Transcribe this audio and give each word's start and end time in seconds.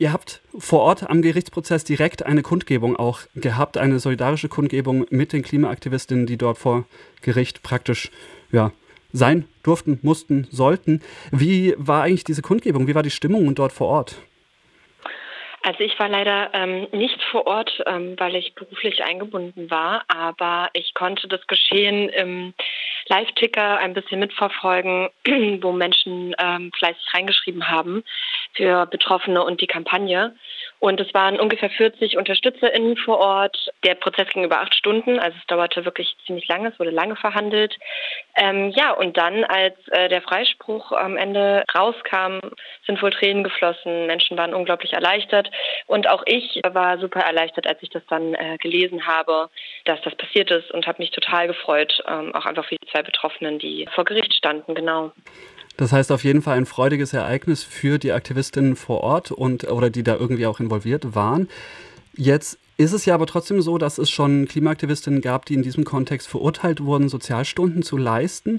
Ihr 0.00 0.14
habt 0.14 0.40
vor 0.58 0.80
Ort 0.80 1.10
am 1.10 1.20
Gerichtsprozess 1.20 1.84
direkt 1.84 2.24
eine 2.24 2.40
Kundgebung 2.40 2.96
auch 2.96 3.20
gehabt, 3.34 3.76
eine 3.76 3.98
solidarische 3.98 4.48
Kundgebung 4.48 5.04
mit 5.10 5.34
den 5.34 5.42
Klimaaktivistinnen, 5.42 6.24
die 6.24 6.38
dort 6.38 6.56
vor 6.56 6.86
Gericht 7.20 7.62
praktisch 7.62 8.10
ja, 8.50 8.72
sein 9.12 9.46
durften, 9.62 9.98
mussten, 10.00 10.48
sollten. 10.50 11.02
Wie 11.32 11.74
war 11.76 12.04
eigentlich 12.04 12.24
diese 12.24 12.40
Kundgebung? 12.40 12.86
Wie 12.86 12.94
war 12.94 13.02
die 13.02 13.10
Stimmung 13.10 13.54
dort 13.54 13.72
vor 13.72 13.88
Ort? 13.88 14.16
Also 15.62 15.80
ich 15.80 15.98
war 15.98 16.08
leider 16.08 16.48
ähm, 16.54 16.86
nicht 16.92 17.22
vor 17.30 17.46
Ort, 17.46 17.82
ähm, 17.84 18.14
weil 18.16 18.36
ich 18.36 18.54
beruflich 18.54 19.04
eingebunden 19.04 19.70
war, 19.70 20.04
aber 20.08 20.70
ich 20.72 20.94
konnte 20.94 21.28
das 21.28 21.46
Geschehen 21.46 22.08
im 22.08 22.54
Live-Ticker 23.08 23.78
ein 23.78 23.94
bisschen 23.94 24.20
mitverfolgen, 24.20 25.08
wo 25.62 25.72
Menschen 25.72 26.34
ähm, 26.38 26.70
fleißig 26.76 27.06
reingeschrieben 27.14 27.68
haben 27.68 28.04
für 28.54 28.86
Betroffene 28.86 29.42
und 29.42 29.60
die 29.60 29.66
Kampagne. 29.66 30.34
Und 30.80 30.98
es 30.98 31.12
waren 31.12 31.38
ungefähr 31.38 31.68
40 31.68 32.16
UnterstützerInnen 32.16 32.96
vor 32.96 33.18
Ort. 33.18 33.70
Der 33.84 33.94
Prozess 33.94 34.28
ging 34.30 34.44
über 34.44 34.62
acht 34.62 34.74
Stunden, 34.74 35.18
also 35.18 35.36
es 35.38 35.46
dauerte 35.46 35.84
wirklich 35.84 36.16
ziemlich 36.24 36.48
lange, 36.48 36.70
es 36.70 36.78
wurde 36.80 36.90
lange 36.90 37.16
verhandelt. 37.16 37.78
Ähm, 38.34 38.70
ja, 38.70 38.92
und 38.92 39.18
dann, 39.18 39.44
als 39.44 39.76
äh, 39.88 40.08
der 40.08 40.22
Freispruch 40.22 40.92
am 40.92 41.18
Ende 41.18 41.64
rauskam, 41.74 42.38
sind 42.86 43.02
wohl 43.02 43.10
Tränen 43.10 43.44
geflossen. 43.44 44.06
Menschen 44.06 44.38
waren 44.38 44.54
unglaublich 44.54 44.94
erleichtert. 44.94 45.50
Und 45.86 46.08
auch 46.08 46.22
ich 46.24 46.62
war 46.66 46.98
super 46.98 47.20
erleichtert, 47.20 47.66
als 47.66 47.82
ich 47.82 47.90
das 47.90 48.02
dann 48.08 48.32
äh, 48.32 48.56
gelesen 48.56 49.06
habe, 49.06 49.50
dass 49.84 50.00
das 50.00 50.14
passiert 50.14 50.50
ist 50.50 50.70
und 50.70 50.86
habe 50.86 51.02
mich 51.02 51.10
total 51.10 51.46
gefreut, 51.46 52.02
ähm, 52.08 52.34
auch 52.34 52.46
einfach 52.46 52.64
für 52.64 52.76
die 52.76 52.88
zwei 52.90 53.02
Betroffenen, 53.02 53.58
die 53.58 53.86
vor 53.94 54.06
Gericht 54.06 54.32
standen, 54.32 54.74
genau. 54.74 55.12
Das 55.76 55.92
heißt 55.92 56.12
auf 56.12 56.24
jeden 56.24 56.42
Fall 56.42 56.58
ein 56.58 56.66
freudiges 56.66 57.12
Ereignis 57.12 57.62
für 57.62 57.98
die 57.98 58.12
Aktivistinnen 58.12 58.76
vor 58.76 59.00
Ort 59.00 59.30
und 59.32 59.64
oder 59.64 59.90
die 59.90 60.02
da 60.02 60.16
irgendwie 60.16 60.46
auch 60.46 60.60
involviert 60.60 61.14
waren. 61.14 61.48
Jetzt 62.14 62.58
ist 62.76 62.92
es 62.92 63.04
ja 63.04 63.14
aber 63.14 63.26
trotzdem 63.26 63.62
so, 63.62 63.78
dass 63.78 63.98
es 63.98 64.10
schon 64.10 64.46
Klimaaktivistinnen 64.46 65.20
gab, 65.20 65.46
die 65.46 65.54
in 65.54 65.62
diesem 65.62 65.84
Kontext 65.84 66.28
verurteilt 66.28 66.82
wurden, 66.82 67.08
Sozialstunden 67.08 67.82
zu 67.82 67.96
leisten. 67.96 68.58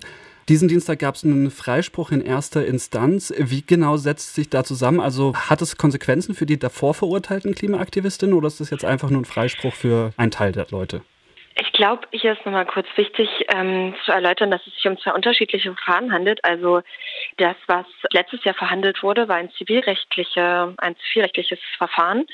Diesen 0.50 0.68
Dienstag 0.68 1.00
gab 1.00 1.16
es 1.16 1.24
einen 1.24 1.52
Freispruch 1.52 2.12
in 2.12 2.22
erster 2.22 2.66
Instanz. 2.66 3.34
Wie 3.38 3.64
genau 3.66 3.98
setzt 3.98 4.36
sich 4.36 4.50
da 4.50 4.64
zusammen? 4.64 5.00
Also 5.00 5.36
hat 5.36 5.62
es 5.62 5.78
Konsequenzen 5.78 6.36
für 6.36 6.46
die 6.46 6.60
davor 6.60 6.94
verurteilten 6.94 7.56
Klimaaktivistinnen 7.56 8.36
oder 8.36 8.48
ist 8.48 8.60
das 8.60 8.70
jetzt 8.70 8.86
einfach 8.86 9.10
nur 9.10 9.22
ein 9.22 9.26
Freispruch 9.26 9.74
für 9.74 10.12
einen 10.18 10.32
Teil 10.32 10.52
der 10.52 10.68
Leute? 10.70 11.02
Ich 11.56 11.72
glaube, 11.74 12.08
hier 12.12 12.34
ist 12.34 12.46
nochmal 12.46 12.66
kurz 12.66 12.88
wichtig 12.96 13.30
ähm, 13.50 13.94
zu 14.06 14.12
erläutern, 14.12 14.52
dass 14.52 14.66
es 14.66 14.74
sich 14.74 14.88
um 14.88 14.98
zwei 14.98 15.14
unterschiedliche 15.14 15.74
Verfahren 15.74 16.12
handelt. 16.12 16.44
Also 16.46 16.82
das, 17.38 17.56
was 17.68 17.86
letztes 18.12 18.44
Jahr 18.44 18.56
verhandelt 18.56 19.04
wurde, 19.04 19.28
war 19.28 19.36
ein 19.36 19.52
zivilrechtliche, 19.52 20.74
ein 20.78 20.96
zivilrechtliches 20.98 21.60
Verfahren 21.78 22.26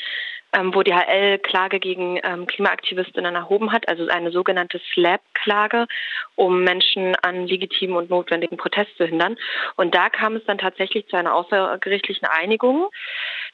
ähm, 0.54 0.74
wo 0.74 0.82
DHL 0.82 1.40
Klage 1.40 1.80
gegen 1.80 2.20
ähm, 2.24 2.48
Klimaaktivistinnen 2.48 3.36
erhoben 3.36 3.72
hat, 3.72 3.88
also 3.88 4.08
eine 4.08 4.32
sogenannte 4.32 4.80
SLAP-Klage, 4.94 5.88
um 6.36 6.64
Menschen 6.64 7.16
an 7.22 7.48
legitimen 7.48 7.96
und 7.96 8.10
notwendigen 8.10 8.58
Protest 8.58 8.96
zu 8.98 9.06
hindern. 9.06 9.38
Und 9.76 9.94
da 9.94 10.10
kam 10.10 10.36
es 10.36 10.46
dann 10.46 10.58
tatsächlich 10.58 11.08
zu 11.08 11.18
einer 11.18 11.36
außergerichtlichen 11.36 12.28
Einigung, 12.28 12.90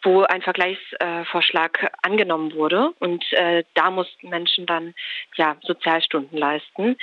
wo 0.03 0.23
ein 0.23 0.41
Vergleichsvorschlag 0.41 1.83
äh, 1.83 1.89
angenommen 2.01 2.53
wurde. 2.53 2.91
Und 2.99 3.23
äh, 3.33 3.63
da 3.73 3.89
mussten 3.89 4.29
Menschen 4.29 4.65
dann 4.65 4.93
ja 5.35 5.55
Sozialstunden 5.61 6.37
leisten. 6.37 6.97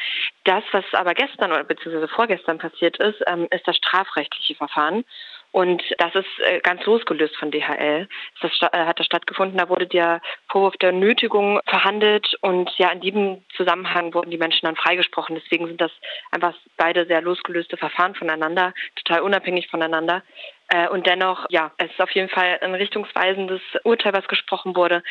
Das, 0.45 0.63
was 0.73 0.85
aber 0.93 1.15
gestern 1.15 1.53
oder 1.53 1.65
beziehungsweise 1.65 2.09
vorgestern 2.09 2.59
passiert 2.59 2.99
ist, 2.99 3.23
ähm, 3.27 3.49
ist 3.51 3.67
das 3.67 3.77
strafrechtliche 3.77 4.55
Verfahren. 4.55 5.05
Und 5.53 5.83
das 5.99 6.15
ist 6.15 6.29
äh, 6.45 6.61
ganz 6.61 6.85
losgelöst 6.85 7.37
von 7.37 7.51
DHL. 7.51 8.09
Das 8.41 8.53
äh, 8.73 8.85
hat 8.85 9.01
da 9.01 9.05
stattgefunden. 9.05 9.59
Da 9.59 9.69
wurde 9.69 9.87
der 9.87 10.21
Vorwurf 10.51 10.77
der 10.79 10.93
Nötigung 10.93 11.61
verhandelt 11.67 12.37
und 12.41 12.71
ja, 12.77 12.91
in 12.91 13.01
diesem 13.01 13.45
Zusammenhang 13.57 14.13
wurden 14.15 14.31
die 14.31 14.39
Menschen 14.39 14.67
dann 14.67 14.77
freigesprochen. 14.77 15.37
Deswegen 15.37 15.67
sind 15.67 15.81
das 15.81 15.93
einfach 16.31 16.55
beide 16.77 17.07
sehr 17.07 17.23
losgelöste 17.23 17.77
Verfahren 17.77 18.15
voneinander, 18.15 18.75
total 18.97 19.21
unabhängig 19.21 19.69
voneinander. 19.69 20.23
Äh, 20.69 20.89
und 20.89 21.07
dennoch, 21.07 21.47
ja, 21.51 21.73
es 21.79 21.91
ist 21.91 22.01
auf 22.01 22.11
jeden 22.13 22.29
Fall 22.29 22.59
ein 22.63 22.75
richtungsweisendes 22.75 23.61
Urteil, 23.85 24.13
was 24.13 24.27
gesprochen 24.27 24.75
wurde. 24.75 25.03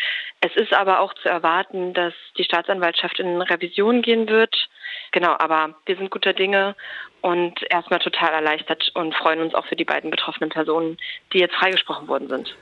Es 0.42 0.56
ist 0.56 0.74
aber 0.74 1.00
auch 1.00 1.14
zu 1.16 1.30
erwarten, 1.30 1.94
dass 1.94 2.14
die 2.38 2.44
Staatsanwaltschaft 2.44 3.20
in 3.20 3.42
Revision 3.42 4.02
gehen 4.02 4.28
wird. 4.28 4.70
Genau, 5.12 5.36
aber 5.38 5.76
wir 5.86 5.96
sind 5.96 6.12
guter 6.12 6.34
Dinge 6.34 6.76
und 7.22 7.60
erstmal 7.70 8.00
total 8.00 8.34
erleichtert 8.34 8.92
und 8.94 9.16
freuen 9.16 9.42
uns 9.42 9.54
auch 9.54 9.66
für 9.66 9.76
die 9.76 9.86
beiden 9.86 10.12
betroffenen 10.12 10.50
Personen, 10.50 10.98
die 11.34 11.40
jetzt 11.40 11.56
freigesprochen 11.56 12.08
worden 12.08 12.28
sind. 12.28 12.56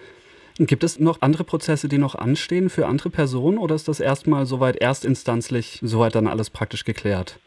Gibt 0.59 0.83
es 0.83 0.99
noch 0.99 1.21
andere 1.21 1.43
Prozesse, 1.43 1.87
die 1.87 1.99
noch 1.99 2.15
anstehen 2.15 2.69
für 2.69 2.87
andere 2.87 3.11
Personen 3.11 3.59
oder 3.59 3.75
ist 3.75 3.87
das 3.87 3.99
erstmal 3.99 4.45
soweit 4.45 4.77
erstinstanzlich, 4.77 5.79
soweit 5.83 6.15
dann 6.15 6.27
alles 6.27 6.49
praktisch 6.49 6.83
geklärt? 6.83 7.39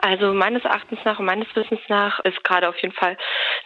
Also 0.00 0.34
meines 0.34 0.64
Erachtens 0.64 0.98
nach 1.04 1.18
und 1.18 1.24
meines 1.24 1.46
Wissens 1.54 1.80
nach 1.88 2.18
ist 2.20 2.42
gerade 2.44 2.68
auf 2.68 2.76
jeden 2.78 2.92
Fall 2.92 3.16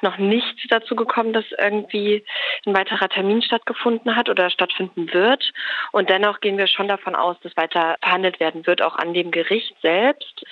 noch 0.03 0.19
nicht 0.19 0.71
dazu 0.71 0.95
gekommen, 0.95 1.33
dass 1.33 1.45
irgendwie 1.59 2.25
ein 2.65 2.77
weiterer 2.77 3.09
Termin 3.09 3.43
stattgefunden 3.43 4.15
hat 4.15 4.29
oder 4.29 4.49
stattfinden 4.51 5.13
wird. 5.13 5.51
Und 5.91 6.11
dennoch 6.11 6.41
gehen 6.41 6.59
wir 6.59 6.69
schon 6.69 6.87
davon 6.87 7.17
aus, 7.17 7.37
dass 7.43 7.57
weiter 7.57 7.97
verhandelt 8.03 8.39
werden 8.39 8.67
wird, 8.67 8.83
auch 8.83 8.97
an 8.97 9.15
dem 9.15 9.33
Gericht 9.33 9.75
selbst. 9.83 10.45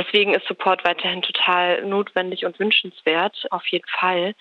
Deswegen 0.00 0.32
ist 0.32 0.46
Support 0.46 0.82
weiterhin 0.86 1.20
total 1.20 1.82
notwendig 1.84 2.46
und 2.46 2.58
wünschenswert, 2.58 3.46
auf 3.50 3.66
jeden 3.66 3.86
Fall, 3.86 4.34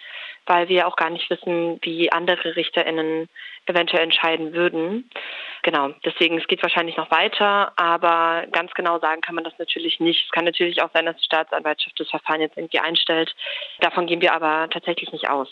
weil 0.45 0.69
wir 0.69 0.87
auch 0.87 0.95
gar 0.95 1.09
nicht 1.09 1.29
wissen, 1.29 1.79
wie 1.81 2.09
andere 2.13 2.55
RichterInnen 2.55 3.27
eventuell 3.65 4.03
entscheiden 4.03 4.53
würden. 4.53 5.09
Genau, 5.63 5.89
deswegen, 6.05 6.37
es 6.37 6.47
geht 6.47 6.63
wahrscheinlich 6.63 6.95
noch 6.95 7.11
weiter, 7.11 7.73
aber 7.75 8.45
ganz 8.53 8.73
genau 8.73 8.99
sagen 8.99 9.19
kann 9.19 9.35
man 9.35 9.43
das 9.43 9.59
natürlich 9.59 9.99
nicht. 9.99 10.25
Es 10.25 10.31
kann 10.31 10.45
natürlich 10.45 10.81
auch 10.81 10.91
sein, 10.93 11.05
dass 11.05 11.17
die 11.17 11.25
Staatsanwaltschaft 11.25 11.99
das 11.99 12.09
Verfahren 12.09 12.39
jetzt 12.39 12.55
irgendwie 12.55 12.79
einstellt. 12.79 13.35
Davon 13.81 14.07
gehen 14.07 14.21
wir 14.21 14.33
aber 14.33 14.69
tatsächlich 14.69 15.11
nicht 15.11 15.29
aus. 15.29 15.49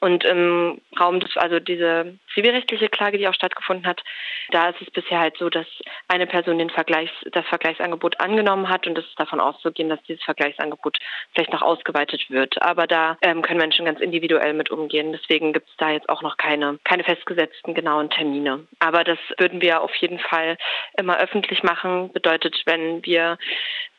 Und 0.00 0.24
im 0.24 0.80
Raum 0.98 1.20
des, 1.20 1.36
also 1.36 1.60
diese 1.60 2.18
zivilrechtliche 2.34 2.88
Klage, 2.88 3.18
die 3.18 3.28
auch 3.28 3.34
stattgefunden 3.34 3.86
hat, 3.86 4.02
da 4.50 4.70
ist 4.70 4.82
es 4.82 4.90
bisher 4.90 5.20
halt 5.20 5.38
so, 5.38 5.48
dass 5.48 5.66
eine 6.08 6.26
Person 6.26 6.58
den 6.58 6.70
Vergleichs, 6.70 7.12
das 7.30 7.46
Vergleichsangebot 7.46 8.18
angenommen 8.20 8.68
hat 8.68 8.88
und 8.88 8.98
es 8.98 9.06
ist 9.06 9.20
davon 9.20 9.40
auszugehen, 9.44 9.88
dass 9.88 10.02
dieses 10.02 10.22
Vergleichsangebot 10.24 10.98
vielleicht 11.34 11.52
noch 11.52 11.62
ausgeweitet 11.62 12.30
wird. 12.30 12.60
Aber 12.62 12.86
da 12.86 13.16
ähm, 13.22 13.42
können 13.42 13.60
Menschen 13.60 13.84
ganz 13.84 14.00
individuell 14.00 14.54
mit 14.54 14.70
umgehen. 14.70 15.12
Deswegen 15.12 15.52
gibt 15.52 15.68
es 15.68 15.76
da 15.76 15.90
jetzt 15.90 16.08
auch 16.08 16.22
noch 16.22 16.36
keine, 16.36 16.78
keine 16.84 17.04
festgesetzten 17.04 17.74
genauen 17.74 18.10
Termine. 18.10 18.66
Aber 18.78 19.04
das 19.04 19.18
würden 19.38 19.60
wir 19.60 19.82
auf 19.82 19.94
jeden 19.96 20.18
Fall 20.18 20.56
immer 20.96 21.18
öffentlich 21.18 21.62
machen. 21.62 22.12
Bedeutet, 22.12 22.62
wenn 22.66 23.04
wir 23.04 23.38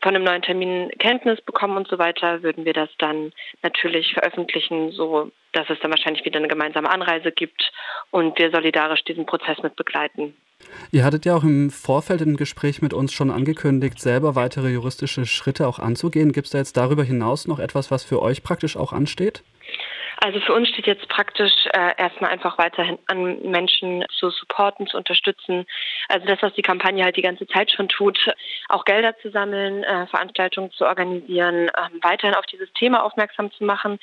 von 0.02 0.16
einem 0.16 0.26
neuen 0.26 0.42
Termin 0.42 0.92
Kenntnis 1.00 1.42
bekommen 1.42 1.78
und 1.78 1.88
so 1.88 1.98
weiter, 1.98 2.44
würden 2.44 2.66
wir 2.66 2.74
das 2.74 2.90
dann 3.00 3.32
natürlich 3.64 4.14
veröffentlichen, 4.14 4.92
so 4.92 5.32
dass 5.56 5.70
es 5.70 5.80
dann 5.80 5.92
wahrscheinlich 5.92 6.26
wieder 6.26 6.40
eine 6.40 6.48
gemeinsame 6.48 6.90
Anreise 6.90 7.32
gibt 7.32 7.72
und 8.12 8.38
wir 8.38 8.52
solidarisch 8.52 9.04
diesen 9.04 9.26
Prozess 9.26 9.62
mit 9.64 9.76
begleiten. 9.76 10.36
Ihr 10.92 11.04
hattet 11.04 11.26
ja 11.26 11.36
auch 11.36 11.44
im 11.44 11.70
Vorfeld 11.70 12.22
im 12.22 12.38
Gespräch 12.38 12.82
mit 12.82 12.94
uns 12.94 13.14
schon 13.14 13.32
angekündigt, 13.32 14.00
selber 14.00 14.36
weitere 14.36 14.70
juristische 14.70 15.26
Schritte 15.26 15.68
auch 15.68 15.80
anzugehen. 15.80 16.32
Gibt 16.32 16.48
es 16.48 16.52
da 16.52 16.58
jetzt 16.58 16.78
darüber 16.78 17.04
hinaus 17.04 17.48
noch 17.48 17.60
etwas, 17.60 17.92
was 17.92 18.04
für 18.04 18.22
euch 18.22 18.44
praktisch 18.44 18.78
auch 18.78 18.94
ansteht? 18.94 19.44
Also 20.26 20.40
für 20.40 20.54
uns 20.54 20.70
steht 20.70 20.88
jetzt 20.88 21.08
praktisch 21.08 21.54
äh, 21.72 21.94
erstmal 21.98 22.32
einfach 22.32 22.58
weiterhin 22.58 22.98
an 23.06 23.44
Menschen 23.44 24.04
zu 24.18 24.32
supporten, 24.32 24.88
zu 24.88 24.98
unterstützen. 24.98 25.68
Also 26.10 26.26
das, 26.26 26.42
was 26.42 26.52
die 26.54 26.64
Kampagne 26.64 27.04
halt 27.04 27.16
die 27.16 27.22
ganze 27.22 27.46
Zeit 27.46 27.70
schon 27.70 27.90
tut, 27.90 28.18
auch 28.68 28.86
Gelder 28.86 29.16
zu 29.20 29.30
sammeln, 29.30 29.84
äh, 29.84 30.08
Veranstaltungen 30.08 30.72
zu 30.72 30.88
organisieren, 30.88 31.68
äh, 31.68 31.72
weiterhin 32.02 32.34
auf 32.34 32.48
dieses 32.48 32.74
Thema 32.74 33.04
aufmerksam 33.04 33.52
zu 33.52 33.66
machen. 33.66 34.00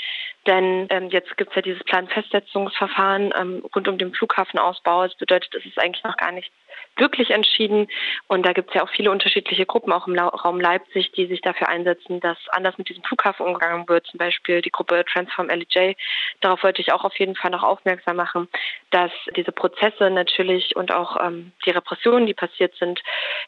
Denn 0.47 0.87
ähm, 0.91 1.09
jetzt 1.09 1.37
gibt 1.39 1.51
es 1.51 1.57
ja 1.57 1.63
dieses 1.63 1.83
Planfestsetzungsverfahren 1.83 3.35
ähm, 3.37 3.65
rund 3.75 3.89
um 3.89 3.99
den 3.99 4.15
Flughafenausbau. 4.15 5.09
Das 5.09 5.17
bedeutet, 5.17 5.53
es 5.57 5.67
ist 5.67 5.81
eigentlich 5.81 6.05
noch 6.05 6.17
gar 6.17 6.31
nichts 6.31 6.55
wirklich 6.97 7.31
entschieden. 7.31 7.89
Und 8.29 8.45
da 8.45 8.53
gibt 8.53 8.71
es 8.71 8.75
ja 8.75 8.83
auch 8.83 8.91
viele 8.91 9.11
unterschiedliche 9.11 9.67
Gruppen, 9.67 9.93
auch 9.93 10.07
im 10.07 10.19
Raum 10.19 10.61
Leipzig, 10.61 11.13
die 11.13 11.27
sich 11.27 11.41
dafür 11.41 11.69
einsetzen, 11.69 12.21
dass 12.21 12.37
anders 12.49 12.77
mit 12.79 12.89
diesem 12.89 13.03
Flughafen 13.05 13.47
umgegangen 13.47 13.89
wird. 13.89 14.07
Zum 14.07 14.19
Beispiel 14.19 14.61
die 14.61 14.71
Gruppe 14.71 15.05
Transform 15.11 15.49
LEJ. 15.49 15.95
Darauf 16.41 16.63
wollte 16.63 16.83
ich 16.83 16.93
auch 16.93 17.05
auf 17.05 17.19
jeden 17.19 17.35
Fall 17.35 17.51
noch 17.51 17.63
aufmerksam 17.63 18.17
machen, 18.17 18.49
dass 18.91 19.11
diese 19.37 19.53
Prozesse 19.53 20.11
natürlich 20.11 20.77
und 20.77 20.93
auch 20.93 21.17
ähm, 21.23 21.53
die 21.65 21.71
Repressionen, 21.71 22.27
die 22.27 22.35
passiert 22.35 22.75
sind, 22.77 23.01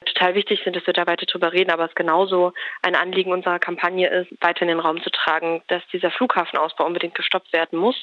total 0.06 0.34
wichtig 0.34 0.62
sind, 0.64 0.76
dass 0.76 0.86
wir 0.86 0.94
da 0.94 1.06
weiter 1.06 1.26
drüber 1.26 1.52
reden. 1.52 1.70
Aber 1.70 1.84
es 1.84 1.94
genauso 1.94 2.52
ein 2.82 2.94
Anliegen 2.94 3.32
unserer 3.32 3.58
Kampagne 3.58 4.08
ist, 4.08 4.30
weiter 4.40 4.62
in 4.62 4.68
den 4.68 4.80
Raum 4.80 5.02
zu 5.02 5.10
tragen, 5.10 5.62
dass 5.68 5.86
dieser 5.92 6.10
Flughafenausbau 6.10 6.86
unbedingt 6.86 7.14
gestoppt 7.14 7.52
werden 7.52 7.78
muss. 7.78 7.96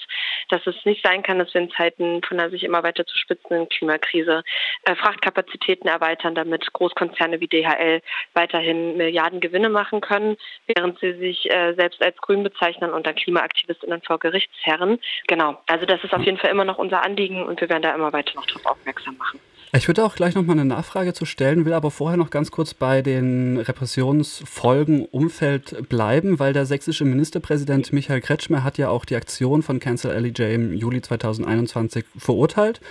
Dass 0.50 0.66
es 0.68 0.76
nicht 0.86 1.04
sein 1.04 1.24
kann, 1.24 1.40
dass 1.40 1.54
wir 1.54 1.62
in 1.62 1.72
Zeiten 1.72 2.22
von 2.24 2.40
einer 2.40 2.50
sich 2.50 2.64
immer 2.64 2.84
weiter 2.84 3.06
zu 3.06 3.18
spitzenden 3.18 3.70
Klimakrise 3.70 4.44
äh, 4.84 4.96
Frachtkapazitäten 5.12 5.88
erweitern, 5.88 6.36
damit 6.36 6.72
Großkonzerne 6.74 7.40
wie 7.40 7.48
DHL 7.48 8.02
weiterhin 8.34 8.98
Milliarden 8.98 9.40
Gewinne 9.40 9.70
machen 9.70 10.02
können, 10.02 10.38
während 10.68 11.00
sie 11.00 11.14
sich 11.14 11.50
äh, 11.52 11.74
selbst 11.74 12.02
als 12.02 12.18
grün 12.18 12.44
bezeichnen 12.44 12.92
und 12.92 13.06
dann 13.06 13.16
Klimaaktivistinnen 13.16 14.02
vor 14.02 14.20
Gericht 14.20 14.32
Gerichtsherren. 14.32 15.00
Genau, 15.28 15.58
also 15.68 15.86
das 15.86 16.04
ist 16.04 16.14
auf 16.14 16.24
jeden 16.24 16.38
Fall 16.38 16.52
immer 16.52 16.66
noch 16.66 16.78
unser 16.78 17.04
Anliegen 17.04 17.44
und 17.44 17.60
wir 17.60 17.70
werden 17.70 17.84
da 17.84 17.94
immer 17.94 18.14
weiter 18.14 18.34
noch 18.36 18.46
darauf 18.46 18.66
aufmerksam 18.66 19.18
machen. 19.18 19.40
Ich 19.74 19.88
würde 19.88 20.04
auch 20.04 20.16
gleich 20.16 20.36
noch 20.36 20.44
mal 20.44 20.52
eine 20.52 20.66
Nachfrage 20.66 21.14
zu 21.14 21.26
stellen, 21.26 21.64
will 21.66 21.72
aber 21.72 21.92
vorher 21.92 22.18
noch 22.18 22.30
ganz 22.30 22.52
kurz 22.52 22.74
bei 22.74 23.02
den 23.02 23.58
Repressionsfolgen 23.58 25.06
Umfeld 25.06 25.88
bleiben, 25.88 26.40
weil 26.40 26.52
der 26.52 26.66
sächsische 26.66 27.06
Ministerpräsident 27.06 27.94
Michael 27.94 28.20
Kretschmer 28.20 28.66
hat 28.66 28.78
ja 28.78 28.90
auch 28.90 29.06
die 29.06 29.16
Aktion 29.16 29.62
von 29.62 29.80
Cancel 29.80 30.12
LEJ 30.14 30.56
im 30.56 30.74
Juli 30.74 31.02
2021 31.02 32.04
verurteilt 32.18 32.82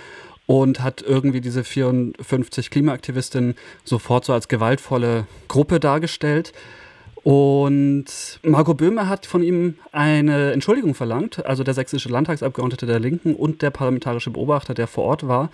und 0.45 0.81
hat 0.81 1.01
irgendwie 1.01 1.41
diese 1.41 1.63
54 1.63 2.69
Klimaaktivistinnen 2.69 3.55
sofort 3.83 4.25
so 4.25 4.33
als 4.33 4.47
gewaltvolle 4.47 5.27
Gruppe 5.47 5.79
dargestellt. 5.79 6.53
Und 7.23 8.39
Marco 8.41 8.73
Böhme 8.73 9.07
hat 9.07 9.27
von 9.27 9.43
ihm 9.43 9.75
eine 9.91 10.53
Entschuldigung 10.53 10.95
verlangt, 10.95 11.45
also 11.45 11.63
der 11.63 11.75
sächsische 11.75 12.09
Landtagsabgeordnete 12.09 12.87
der 12.87 12.99
Linken 12.99 13.35
und 13.35 13.61
der 13.61 13.69
parlamentarische 13.69 14.31
Beobachter, 14.31 14.73
der 14.73 14.87
vor 14.87 15.03
Ort 15.03 15.27
war, 15.27 15.51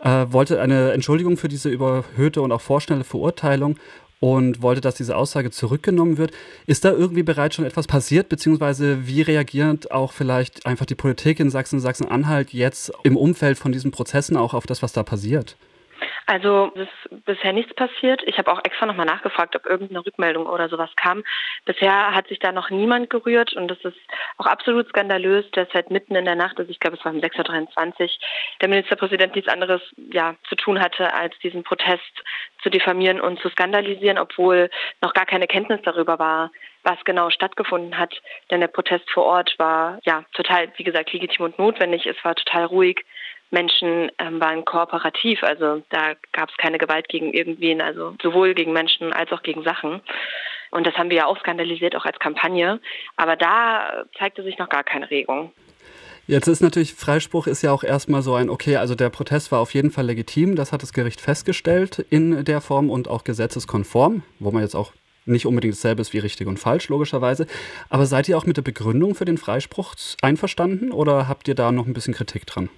äh, 0.00 0.26
wollte 0.30 0.60
eine 0.60 0.90
Entschuldigung 0.90 1.36
für 1.36 1.46
diese 1.46 1.68
überhöhte 1.68 2.42
und 2.42 2.50
auch 2.50 2.60
vorschnelle 2.60 3.04
Verurteilung 3.04 3.76
und 4.24 4.62
wollte, 4.62 4.80
dass 4.80 4.94
diese 4.94 5.18
Aussage 5.18 5.50
zurückgenommen 5.50 6.16
wird. 6.16 6.30
Ist 6.66 6.86
da 6.86 6.92
irgendwie 6.92 7.22
bereits 7.22 7.56
schon 7.56 7.66
etwas 7.66 7.86
passiert, 7.86 8.30
beziehungsweise 8.30 9.06
wie 9.06 9.20
reagiert 9.20 9.90
auch 9.90 10.12
vielleicht 10.12 10.64
einfach 10.64 10.86
die 10.86 10.94
Politik 10.94 11.40
in 11.40 11.50
Sachsen, 11.50 11.78
Sachsen-Anhalt 11.78 12.54
jetzt 12.54 12.90
im 13.02 13.18
Umfeld 13.18 13.58
von 13.58 13.70
diesen 13.70 13.90
Prozessen 13.90 14.38
auch 14.38 14.54
auf 14.54 14.64
das, 14.64 14.80
was 14.80 14.94
da 14.94 15.02
passiert? 15.02 15.58
Also 16.26 16.72
es 16.74 16.88
ist 16.88 17.24
bisher 17.24 17.52
nichts 17.52 17.74
passiert. 17.74 18.22
Ich 18.24 18.38
habe 18.38 18.50
auch 18.50 18.60
extra 18.64 18.86
nochmal 18.86 19.06
nachgefragt, 19.06 19.54
ob 19.56 19.66
irgendeine 19.66 20.04
Rückmeldung 20.04 20.46
oder 20.46 20.68
sowas 20.68 20.90
kam. 20.96 21.22
Bisher 21.66 22.14
hat 22.14 22.28
sich 22.28 22.38
da 22.38 22.50
noch 22.50 22.70
niemand 22.70 23.10
gerührt 23.10 23.52
und 23.52 23.68
das 23.68 23.78
ist 23.84 23.98
auch 24.38 24.46
absolut 24.46 24.88
skandalös, 24.88 25.44
dass 25.52 25.68
halt 25.74 25.90
mitten 25.90 26.14
in 26.14 26.24
der 26.24 26.34
Nacht, 26.34 26.58
also 26.58 26.70
ich 26.70 26.80
glaube 26.80 26.96
es 26.96 27.04
war 27.04 27.12
um 27.12 27.20
6.23 27.20 28.02
Uhr, 28.02 28.08
der 28.62 28.68
Ministerpräsident 28.68 29.34
nichts 29.34 29.50
anderes 29.50 29.82
ja, 30.12 30.34
zu 30.48 30.56
tun 30.56 30.80
hatte, 30.80 31.12
als 31.12 31.38
diesen 31.40 31.62
Protest 31.62 32.02
zu 32.62 32.70
diffamieren 32.70 33.20
und 33.20 33.38
zu 33.40 33.50
skandalisieren, 33.50 34.18
obwohl 34.18 34.70
noch 35.02 35.12
gar 35.12 35.26
keine 35.26 35.46
Kenntnis 35.46 35.80
darüber 35.82 36.18
war, 36.18 36.50
was 36.84 37.02
genau 37.04 37.30
stattgefunden 37.30 37.98
hat. 37.98 38.14
Denn 38.50 38.60
der 38.60 38.68
Protest 38.68 39.10
vor 39.10 39.24
Ort 39.24 39.54
war 39.58 39.98
ja 40.04 40.24
total, 40.32 40.72
wie 40.76 40.84
gesagt, 40.84 41.12
legitim 41.12 41.44
und 41.46 41.58
notwendig. 41.58 42.06
Es 42.06 42.16
war 42.24 42.34
total 42.34 42.64
ruhig. 42.64 43.04
Menschen 43.54 44.12
ähm, 44.18 44.40
waren 44.40 44.66
kooperativ, 44.66 45.42
also 45.42 45.82
da 45.88 46.14
gab 46.32 46.50
es 46.50 46.56
keine 46.58 46.76
Gewalt 46.76 47.08
gegen 47.08 47.32
irgendwen, 47.32 47.80
also 47.80 48.14
sowohl 48.22 48.52
gegen 48.52 48.74
Menschen 48.74 49.14
als 49.14 49.32
auch 49.32 49.42
gegen 49.42 49.62
Sachen. 49.62 50.02
Und 50.70 50.86
das 50.86 50.94
haben 50.96 51.08
wir 51.08 51.18
ja 51.18 51.26
auch 51.26 51.38
skandalisiert, 51.38 51.96
auch 51.96 52.04
als 52.04 52.18
Kampagne. 52.18 52.80
Aber 53.16 53.36
da 53.36 54.04
zeigte 54.18 54.42
sich 54.42 54.58
noch 54.58 54.68
gar 54.68 54.82
keine 54.82 55.08
Regung. 55.08 55.52
Jetzt 56.26 56.48
ist 56.48 56.62
natürlich, 56.62 56.94
Freispruch 56.94 57.46
ist 57.46 57.62
ja 57.62 57.70
auch 57.70 57.84
erstmal 57.84 58.22
so 58.22 58.34
ein, 58.34 58.50
okay, 58.50 58.76
also 58.76 58.94
der 58.94 59.10
Protest 59.10 59.52
war 59.52 59.60
auf 59.60 59.74
jeden 59.74 59.90
Fall 59.90 60.06
legitim, 60.06 60.56
das 60.56 60.72
hat 60.72 60.82
das 60.82 60.92
Gericht 60.92 61.20
festgestellt 61.20 61.98
in 62.10 62.44
der 62.44 62.60
Form 62.60 62.90
und 62.90 63.08
auch 63.08 63.24
gesetzeskonform, 63.24 64.22
wo 64.38 64.50
man 64.50 64.62
jetzt 64.62 64.74
auch 64.74 64.92
nicht 65.26 65.46
unbedingt 65.46 65.74
dasselbe 65.74 66.02
ist 66.02 66.12
wie 66.12 66.18
richtig 66.18 66.46
und 66.46 66.58
falsch, 66.58 66.88
logischerweise. 66.88 67.46
Aber 67.88 68.06
seid 68.06 68.28
ihr 68.28 68.36
auch 68.36 68.46
mit 68.46 68.56
der 68.56 68.62
Begründung 68.62 69.14
für 69.14 69.26
den 69.26 69.38
Freispruch 69.38 69.94
einverstanden 70.22 70.92
oder 70.92 71.28
habt 71.28 71.46
ihr 71.46 71.54
da 71.54 71.72
noch 71.72 71.86
ein 71.86 71.92
bisschen 71.94 72.14
Kritik 72.14 72.46
dran? 72.46 72.68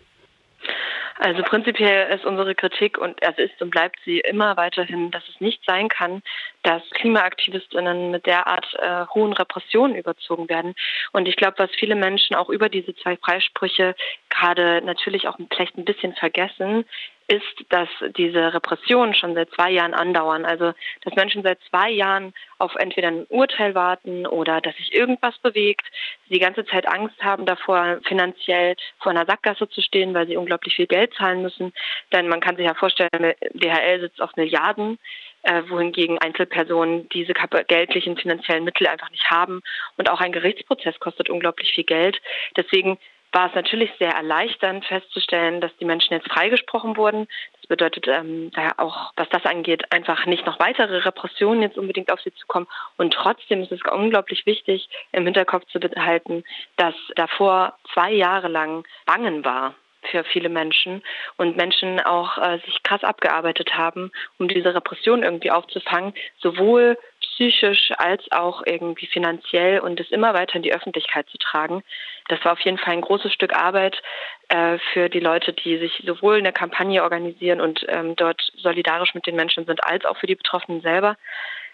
Also 1.18 1.42
prinzipiell 1.42 2.14
ist 2.14 2.24
unsere 2.24 2.54
Kritik 2.54 2.98
und 2.98 3.20
es 3.22 3.38
ist 3.38 3.60
und 3.62 3.70
bleibt 3.70 3.98
sie 4.04 4.20
immer 4.20 4.56
weiterhin, 4.56 5.10
dass 5.10 5.26
es 5.28 5.40
nicht 5.40 5.62
sein 5.66 5.88
kann, 5.88 6.22
dass 6.62 6.82
Klimaaktivistinnen 6.90 8.10
mit 8.10 8.26
derart 8.26 8.66
äh, 8.74 9.06
hohen 9.14 9.32
Repressionen 9.32 9.96
überzogen 9.96 10.48
werden. 10.48 10.74
Und 11.12 11.26
ich 11.26 11.36
glaube, 11.36 11.58
was 11.58 11.70
viele 11.78 11.94
Menschen 11.94 12.36
auch 12.36 12.50
über 12.50 12.68
diese 12.68 12.94
zwei 12.96 13.16
Freisprüche 13.16 13.94
gerade 14.28 14.82
natürlich 14.82 15.26
auch 15.28 15.38
vielleicht 15.50 15.78
ein 15.78 15.84
bisschen 15.84 16.14
vergessen, 16.14 16.84
ist, 17.28 17.64
dass 17.70 17.88
diese 18.16 18.54
Repressionen 18.54 19.14
schon 19.14 19.34
seit 19.34 19.50
zwei 19.50 19.70
Jahren 19.70 19.94
andauern. 19.94 20.44
Also, 20.44 20.72
dass 21.02 21.14
Menschen 21.16 21.42
seit 21.42 21.60
zwei 21.68 21.90
Jahren 21.90 22.32
auf 22.58 22.74
entweder 22.76 23.08
ein 23.08 23.26
Urteil 23.28 23.74
warten 23.74 24.26
oder 24.26 24.60
dass 24.60 24.76
sich 24.76 24.94
irgendwas 24.94 25.36
bewegt, 25.38 25.86
die 26.30 26.38
ganze 26.38 26.64
Zeit 26.64 26.86
Angst 26.86 27.20
haben 27.22 27.44
davor, 27.44 27.98
finanziell 28.06 28.76
vor 29.00 29.10
einer 29.10 29.26
Sackgasse 29.26 29.68
zu 29.68 29.82
stehen, 29.82 30.14
weil 30.14 30.26
sie 30.26 30.36
unglaublich 30.36 30.76
viel 30.76 30.86
Geld 30.86 31.14
zahlen 31.14 31.42
müssen. 31.42 31.72
Denn 32.12 32.28
man 32.28 32.40
kann 32.40 32.56
sich 32.56 32.66
ja 32.66 32.74
vorstellen, 32.74 33.34
DHL 33.54 34.00
sitzt 34.00 34.22
auf 34.22 34.36
Milliarden, 34.36 34.98
äh, 35.42 35.62
wohingegen 35.68 36.18
Einzelpersonen 36.18 37.08
diese 37.08 37.34
geldlichen 37.66 38.16
finanziellen 38.16 38.64
Mittel 38.64 38.86
einfach 38.86 39.10
nicht 39.10 39.30
haben. 39.30 39.62
Und 39.96 40.10
auch 40.10 40.20
ein 40.20 40.32
Gerichtsprozess 40.32 40.98
kostet 41.00 41.28
unglaublich 41.28 41.72
viel 41.72 41.84
Geld. 41.84 42.20
Deswegen 42.56 42.98
war 43.36 43.48
es 43.48 43.54
natürlich 43.54 43.90
sehr 43.98 44.12
erleichternd 44.12 44.86
festzustellen, 44.86 45.60
dass 45.60 45.76
die 45.76 45.84
Menschen 45.84 46.14
jetzt 46.14 46.32
freigesprochen 46.32 46.96
wurden. 46.96 47.28
Das 47.60 47.66
bedeutet 47.66 48.08
ähm, 48.08 48.50
daher 48.54 48.80
auch, 48.80 49.12
was 49.14 49.28
das 49.28 49.44
angeht, 49.44 49.92
einfach 49.92 50.24
nicht 50.24 50.46
noch 50.46 50.58
weitere 50.58 50.96
Repressionen 51.04 51.60
jetzt 51.60 51.76
unbedingt 51.76 52.10
auf 52.10 52.18
sie 52.22 52.32
zukommen. 52.32 52.66
Und 52.96 53.12
trotzdem 53.12 53.60
ist 53.60 53.72
es 53.72 53.80
unglaublich 53.92 54.46
wichtig, 54.46 54.88
im 55.12 55.26
Hinterkopf 55.26 55.66
zu 55.66 55.78
behalten, 55.78 56.44
dass 56.78 56.94
davor 57.14 57.76
zwei 57.92 58.10
Jahre 58.10 58.48
lang 58.48 58.84
Bangen 59.04 59.44
war 59.44 59.74
für 60.10 60.24
viele 60.24 60.48
Menschen 60.48 61.02
und 61.36 61.58
Menschen 61.58 62.00
auch 62.00 62.38
äh, 62.38 62.58
sich 62.64 62.82
krass 62.84 63.04
abgearbeitet 63.04 63.74
haben, 63.74 64.12
um 64.38 64.48
diese 64.48 64.74
Repression 64.74 65.22
irgendwie 65.22 65.50
aufzufangen, 65.50 66.14
sowohl 66.38 66.96
psychisch 67.36 67.92
als 67.98 68.24
auch 68.32 68.62
irgendwie 68.64 69.06
finanziell 69.06 69.80
und 69.80 70.00
es 70.00 70.10
immer 70.10 70.32
weiter 70.34 70.56
in 70.56 70.62
die 70.62 70.74
Öffentlichkeit 70.74 71.28
zu 71.28 71.38
tragen. 71.38 71.82
Das 72.28 72.42
war 72.44 72.52
auf 72.52 72.60
jeden 72.60 72.78
Fall 72.78 72.94
ein 72.94 73.02
großes 73.02 73.32
Stück 73.32 73.54
Arbeit 73.54 74.02
äh, 74.48 74.78
für 74.92 75.08
die 75.08 75.20
Leute, 75.20 75.52
die 75.52 75.78
sich 75.78 76.02
sowohl 76.06 76.38
in 76.38 76.44
der 76.44 76.52
Kampagne 76.52 77.02
organisieren 77.02 77.60
und 77.60 77.84
ähm, 77.88 78.16
dort 78.16 78.40
solidarisch 78.56 79.14
mit 79.14 79.26
den 79.26 79.36
Menschen 79.36 79.66
sind, 79.66 79.84
als 79.84 80.04
auch 80.06 80.16
für 80.16 80.26
die 80.26 80.34
Betroffenen 80.34 80.80
selber. 80.80 81.16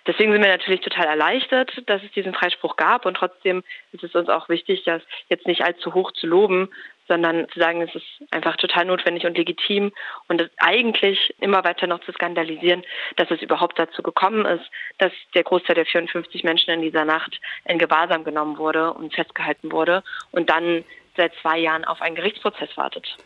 Deswegen 0.06 0.32
sind 0.32 0.43
wir 0.43 0.50
natürlich 0.50 0.81
total 0.81 1.06
erleichtert, 1.06 1.70
dass 1.87 2.02
es 2.02 2.10
diesen 2.12 2.34
Freispruch 2.34 2.76
gab 2.76 3.06
und 3.06 3.14
trotzdem 3.14 3.62
ist 3.93 4.02
es 4.02 4.14
uns 4.14 4.28
auch 4.28 4.49
wichtig, 4.49 4.82
das 4.84 5.02
jetzt 5.28 5.46
nicht 5.46 5.62
allzu 5.62 5.94
hoch 5.94 6.12
zu 6.12 6.26
loben, 6.26 6.70
sondern 7.08 7.49
zu 7.50 7.58
sagen, 7.58 7.82
es 7.82 7.94
ist 7.94 8.06
einfach 8.31 8.56
total 8.56 8.84
notwendig 8.87 9.26
und 9.26 9.37
legitim 9.37 9.93
und 10.28 10.50
eigentlich 10.58 11.34
immer 11.40 11.64
weiter 11.64 11.87
noch 11.87 12.00
zu 12.00 12.12
skandalisieren, 12.12 12.84
dass 13.16 13.31
es 13.31 13.43
überhaupt 13.43 13.78
dazu 13.78 14.02
gekommen 14.02 14.44
ist, 14.46 14.64
dass 14.99 15.12
der 15.34 15.44
Großteil 15.44 15.75
der 15.76 15.87
54 15.87 16.43
Menschen 16.44 16.70
in 16.70 16.82
dieser 16.82 17.05
Nacht 17.05 17.40
in 17.64 17.78
Gewahrsam 17.78 18.25
genommen 18.25 18.58
wurde 18.58 18.93
und 18.93 19.14
festgehalten 19.14 19.72
wurde 19.72 20.02
und 20.31 20.50
dann 20.50 20.84
seit 21.16 21.34
zwei 21.43 21.58
Jahren 21.58 21.84
auf 21.84 22.00
einen 22.00 22.16
Gerichtsprozess 22.16 22.76
wartet. 22.76 23.16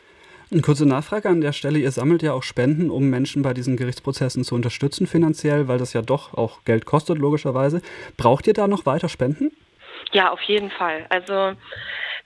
Eine 0.51 0.63
kurze 0.63 0.87
Nachfrage 0.87 1.29
an 1.29 1.41
der 1.41 1.53
Stelle. 1.53 1.81
Ihr 1.81 1.91
sammelt 1.91 2.23
ja 2.23 2.33
auch 2.33 2.45
Spenden, 2.45 2.89
um 2.89 3.11
Menschen 3.11 3.43
bei 3.43 3.53
diesen 3.53 3.77
Gerichtsprozessen 3.77 4.45
zu 4.45 4.55
unterstützen 4.55 5.09
finanziell, 5.09 5.67
weil 5.67 5.79
das 5.79 5.93
ja 5.93 6.03
doch 6.03 6.35
auch 6.35 6.65
Geld 6.65 6.87
kostet, 6.87 7.19
logischerweise. 7.19 7.83
Braucht 8.17 8.47
ihr 8.47 8.55
da 8.55 8.69
noch 8.69 8.87
weiter 8.87 9.09
Spenden? 9.09 9.51
Ja, 10.13 10.31
auf 10.31 10.41
jeden 10.43 10.71
Fall. 10.71 11.07
Also 11.09 11.57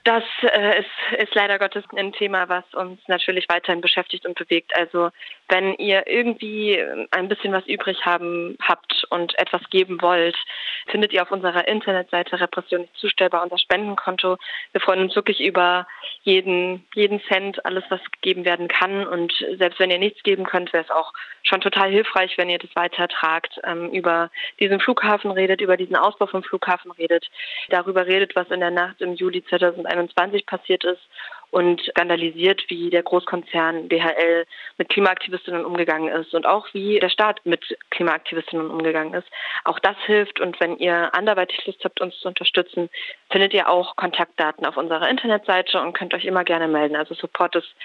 das 0.03 0.23
äh, 0.43 0.79
ist, 0.79 1.19
ist 1.19 1.33
leider 1.33 1.57
Gottes 1.57 1.83
ein 1.95 2.11
Thema, 2.13 2.47
was 2.47 2.63
uns 2.73 2.99
natürlich 3.07 3.45
weiterhin 3.49 3.81
beschäftigt 3.81 4.25
und 4.27 4.37
bewegt. 4.37 4.71
Also 4.75 5.09
wenn 5.51 5.75
ihr 5.75 6.07
irgendwie 6.07 6.83
ein 7.11 7.27
bisschen 7.27 7.53
was 7.53 7.65
übrig 7.67 8.05
haben 8.05 8.57
habt 8.61 9.05
und 9.09 9.37
etwas 9.37 9.61
geben 9.69 10.01
wollt, 10.01 10.37
findet 10.87 11.13
ihr 11.13 11.21
auf 11.21 11.31
unserer 11.31 11.67
Internetseite 11.67 12.39
Repression 12.39 12.81
nicht 12.81 12.95
zustellbar 12.97 13.43
unser 13.43 13.57
Spendenkonto. 13.57 14.37
Wir 14.71 14.81
freuen 14.81 15.01
uns 15.01 15.15
wirklich 15.15 15.39
über 15.39 15.87
jeden, 16.23 16.85
jeden 16.95 17.21
Cent, 17.23 17.63
alles, 17.65 17.83
was 17.89 18.01
gegeben 18.11 18.45
werden 18.45 18.67
kann. 18.67 19.05
Und 19.05 19.33
selbst 19.57 19.79
wenn 19.79 19.91
ihr 19.91 19.99
nichts 19.99 20.23
geben 20.23 20.45
könnt, 20.45 20.73
wäre 20.73 20.83
es 20.83 20.91
auch 20.91 21.13
schon 21.43 21.61
total 21.61 21.89
hilfreich, 21.89 22.37
wenn 22.37 22.49
ihr 22.49 22.59
das 22.59 22.75
weitertragt, 22.75 23.59
ähm, 23.63 23.89
über 23.91 24.29
diesen 24.59 24.79
Flughafen 24.79 25.31
redet, 25.31 25.61
über 25.61 25.77
diesen 25.77 25.95
Ausbau 25.95 26.27
vom 26.27 26.43
Flughafen 26.43 26.91
redet, 26.91 27.29
darüber 27.69 28.05
redet, 28.05 28.35
was 28.35 28.49
in 28.49 28.59
der 28.59 28.71
Nacht 28.71 29.01
im 29.01 29.15
Juli 29.15 29.43
2021 29.43 29.91
2021 29.91 30.45
passiert 30.45 30.83
ist 30.83 31.01
und 31.51 31.81
skandalisiert, 31.81 32.63
wie 32.69 32.89
der 32.89 33.03
Großkonzern 33.03 33.89
DHL 33.89 34.45
mit 34.77 34.89
Klimaaktivistinnen 34.89 35.65
umgegangen 35.65 36.07
ist 36.07 36.33
und 36.33 36.45
auch 36.45 36.67
wie 36.73 36.99
der 36.99 37.09
Staat 37.09 37.45
mit 37.45 37.77
Klimaaktivistinnen 37.91 38.71
umgegangen 38.71 39.13
ist. 39.13 39.27
Auch 39.65 39.79
das 39.79 39.97
hilft 40.05 40.39
und 40.39 40.59
wenn 40.59 40.77
ihr 40.77 41.13
anderweitig 41.13 41.65
Lust 41.65 41.83
habt, 41.83 42.01
uns 42.01 42.17
zu 42.19 42.29
unterstützen, 42.29 42.89
findet 43.29 43.53
ihr 43.53 43.69
auch 43.69 43.95
Kontaktdaten 43.97 44.65
auf 44.65 44.77
unserer 44.77 45.09
Internetseite 45.09 45.81
und 45.81 45.93
könnt 45.93 46.13
euch 46.13 46.25
immer 46.25 46.43
gerne 46.43 46.67
melden. 46.67 46.95
Also 46.95 47.13
Support 47.13 47.57
ist 47.57 47.75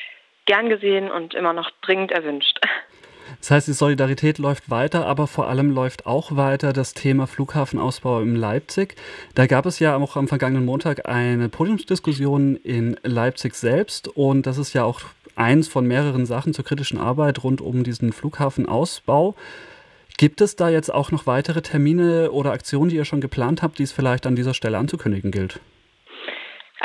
gern 0.46 0.68
gesehen 0.68 1.10
und 1.10 1.34
immer 1.34 1.52
noch 1.52 1.70
dringend 1.82 2.12
erwünscht. 2.12 2.60
Das 3.40 3.50
heißt, 3.50 3.68
die 3.68 3.72
Solidarität 3.72 4.38
läuft 4.38 4.70
weiter, 4.70 5.06
aber 5.06 5.26
vor 5.26 5.48
allem 5.48 5.70
läuft 5.70 6.06
auch 6.06 6.36
weiter 6.36 6.72
das 6.72 6.94
Thema 6.94 7.26
Flughafenausbau 7.26 8.20
in 8.20 8.36
Leipzig. 8.36 8.96
Da 9.34 9.46
gab 9.46 9.66
es 9.66 9.78
ja 9.78 9.96
auch 9.96 10.16
am 10.16 10.28
vergangenen 10.28 10.64
Montag 10.64 11.08
eine 11.08 11.48
Podiumsdiskussion 11.48 12.56
in 12.56 12.96
Leipzig 13.02 13.54
selbst 13.54 14.08
und 14.08 14.46
das 14.46 14.58
ist 14.58 14.72
ja 14.72 14.84
auch 14.84 15.00
eins 15.34 15.68
von 15.68 15.86
mehreren 15.86 16.26
Sachen 16.26 16.54
zur 16.54 16.64
kritischen 16.64 16.98
Arbeit 16.98 17.44
rund 17.44 17.60
um 17.60 17.84
diesen 17.84 18.12
Flughafenausbau. 18.12 19.34
Gibt 20.16 20.40
es 20.40 20.56
da 20.56 20.70
jetzt 20.70 20.92
auch 20.92 21.10
noch 21.10 21.26
weitere 21.26 21.60
Termine 21.60 22.30
oder 22.30 22.52
Aktionen, 22.52 22.88
die 22.88 22.96
ihr 22.96 23.04
schon 23.04 23.20
geplant 23.20 23.62
habt, 23.62 23.78
die 23.78 23.82
es 23.82 23.92
vielleicht 23.92 24.26
an 24.26 24.34
dieser 24.34 24.54
Stelle 24.54 24.78
anzukündigen 24.78 25.30
gilt? 25.30 25.60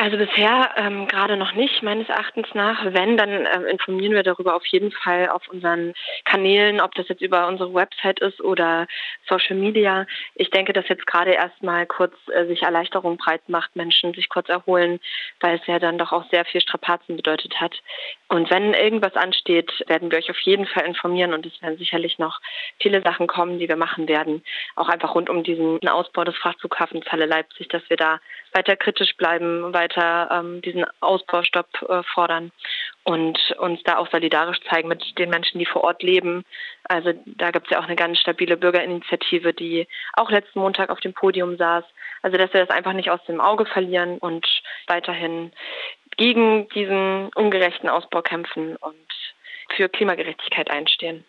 Also 0.02 0.18
bisher 0.18 0.72
ähm, 0.78 1.08
gerade 1.08 1.38
noch 1.38 1.54
nicht, 1.54 1.84
meines 1.84 2.10
Erachtens 2.10 2.48
nach. 2.56 2.84
Wenn, 2.86 3.18
dann 3.18 3.46
äh, 3.46 3.70
informieren 3.70 4.16
wir 4.16 4.24
darüber 4.24 4.56
auf 4.56 4.66
jeden 4.66 4.92
Fall 4.92 5.30
auf 5.30 5.48
unseren 5.48 5.94
Kanälen, 6.26 6.82
ob 6.82 6.96
das 6.96 7.08
jetzt 7.08 7.22
über 7.22 7.48
unsere 7.48 7.72
Website 7.72 8.20
ist 8.20 8.42
oder 8.42 8.88
Social 9.30 9.56
Media. 9.56 10.08
Ich 10.34 10.50
denke, 10.50 10.74
dass 10.74 10.90
jetzt 10.90 11.06
gerade 11.06 11.34
erstmal 11.34 11.86
kurz 11.86 12.16
äh, 12.34 12.48
sich 12.48 12.64
Erleichterung 12.64 13.18
breit 13.18 13.48
macht, 13.48 13.76
Menschen 13.76 14.16
sich 14.16 14.28
kurz 14.30 14.50
erholen, 14.50 15.00
weil 15.40 15.58
es 15.58 15.68
ja 15.68 15.78
dann 15.78 16.00
doch 16.00 16.12
auch 16.12 16.28
sehr 16.32 16.46
viel 16.46 16.62
Strapazen 16.62 17.16
bedeutet 17.16 17.62
hat. 17.62 17.80
Und 18.28 18.50
wenn 18.50 18.74
irgendwas 18.74 19.14
ansteht, 19.14 19.72
werden 19.86 20.10
wir 20.10 20.18
euch 20.18 20.32
auf 20.32 20.40
jeden 20.40 20.66
Fall 20.66 20.86
informieren 20.88 21.36
und 21.36 21.46
es 21.46 21.62
werden 21.62 21.78
sicherlich 21.78 22.18
noch 22.18 22.40
viele 22.80 23.04
Sachen 23.04 23.28
kommen, 23.28 23.60
die 23.60 23.70
wir 23.70 23.76
machen 23.76 24.08
werden. 24.08 24.44
Auch 24.76 24.90
einfach 24.90 25.14
rund 25.14 25.30
um 25.30 25.44
diesen 25.44 25.88
Ausbau 25.88 26.24
des 26.24 26.36
Frachtflughafens 26.38 27.06
Halle 27.12 27.28
Leipzig, 27.28 27.68
dass 27.68 27.88
wir 27.88 27.98
da 27.98 28.20
weiter 28.54 28.76
kritisch 28.76 29.16
bleiben, 29.18 29.74
weiter 29.74 30.30
ähm, 30.32 30.62
diesen 30.62 30.86
Ausbaustopp 31.00 31.68
äh, 31.88 32.04
fordern 32.14 32.52
und 33.04 33.38
uns 33.58 33.82
da 33.84 33.98
auch 33.98 34.10
solidarisch 34.10 34.60
zeigen 34.70 34.88
mit 34.88 35.18
den 35.18 35.30
Menschen, 35.30 35.60
die 35.60 35.66
vor 35.66 35.84
Ort 35.84 36.04
leben. 36.04 36.44
Also 36.84 37.14
da 37.26 37.52
gibt 37.52 37.68
es 37.68 37.72
ja 37.72 37.80
auch 37.80 37.86
eine 37.86 37.96
ganz 37.96 38.20
stabile 38.20 38.58
Bürgerinitiative, 38.58 39.54
die 39.54 39.88
auch 40.14 40.30
letzten 40.30 40.60
Montag 40.60 40.90
auf 40.90 41.00
dem 41.00 41.14
Podium 41.14 41.58
saß. 41.58 41.84
Also 42.22 42.38
dass 42.38 42.54
wir 42.54 42.66
das 42.66 42.76
einfach 42.76 42.94
nicht 42.94 43.10
aus 43.10 43.24
dem 43.26 43.42
Auge 43.42 43.66
verlieren 43.66 44.18
und 44.18 44.46
weiterhin 44.88 45.52
gegen 46.18 46.68
diesen 46.70 47.30
ungerechten 47.36 47.90
Ausbau 47.90 48.22
kämpfen 48.22 48.76
und 48.76 48.96
für 49.76 49.90
Klimagerechtigkeit 49.90 50.70
einstehen. 50.70 51.26